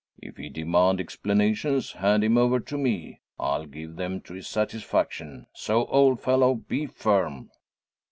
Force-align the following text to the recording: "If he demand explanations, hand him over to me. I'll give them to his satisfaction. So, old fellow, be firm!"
"If 0.19 0.37
he 0.37 0.49
demand 0.49 0.99
explanations, 0.99 1.91
hand 1.91 2.23
him 2.23 2.35
over 2.35 2.59
to 2.59 2.75
me. 2.75 3.21
I'll 3.39 3.67
give 3.67 3.97
them 3.97 4.19
to 4.21 4.33
his 4.33 4.47
satisfaction. 4.47 5.45
So, 5.53 5.85
old 5.85 6.19
fellow, 6.19 6.55
be 6.55 6.87
firm!" 6.87 7.51